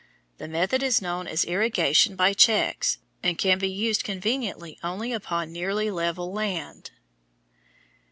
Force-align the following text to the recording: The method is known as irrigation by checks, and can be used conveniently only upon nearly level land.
The 0.39 0.47
method 0.47 0.81
is 0.81 0.99
known 0.99 1.27
as 1.27 1.45
irrigation 1.45 2.15
by 2.15 2.33
checks, 2.33 2.97
and 3.21 3.37
can 3.37 3.59
be 3.59 3.69
used 3.69 4.03
conveniently 4.03 4.79
only 4.83 5.13
upon 5.13 5.51
nearly 5.51 5.91
level 5.91 6.33
land. 6.33 6.89